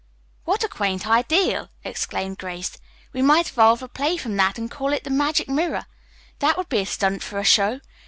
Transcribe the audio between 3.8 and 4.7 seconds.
a play from that